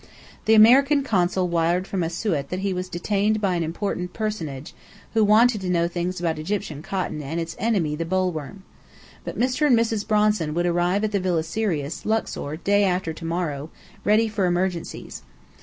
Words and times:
The 0.45 0.55
American 0.55 1.03
Consul 1.03 1.47
wired 1.47 1.85
from 1.85 2.03
Asiut 2.03 2.49
that 2.49 2.61
he 2.61 2.73
was 2.73 2.89
detained 2.89 3.39
by 3.39 3.53
an 3.53 3.61
Important 3.61 4.13
Personage, 4.13 4.73
who 5.13 5.23
wanted 5.23 5.61
to 5.61 5.69
know 5.69 5.87
things 5.87 6.19
about 6.19 6.39
Egyptian 6.39 6.81
Cotton 6.81 7.21
and 7.21 7.39
its 7.39 7.55
enemy 7.59 7.95
the 7.95 8.03
boll 8.03 8.31
worm. 8.31 8.63
But 9.23 9.37
Mr. 9.37 9.67
and 9.67 9.77
Mrs. 9.77 10.07
Bronson 10.07 10.55
would 10.55 10.65
arrive 10.65 11.03
at 11.03 11.11
the 11.11 11.19
Villa 11.19 11.43
Sirius, 11.43 12.03
Luxor, 12.03 12.57
day 12.57 12.83
after 12.83 13.13
to 13.13 13.25
morrow, 13.25 13.69
"ready 14.03 14.27
for 14.27 14.47
emergencies." 14.47 15.21